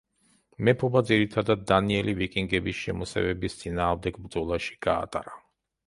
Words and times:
მეფობა 0.69 1.03
ძირითადად 1.09 1.67
დანიელი 1.73 2.17
ვიკინგების 2.23 2.81
შემოსევების 2.87 3.61
წინააღმდეგ 3.63 4.21
ბრძოლაში 4.27 4.79
გაატარა. 4.89 5.41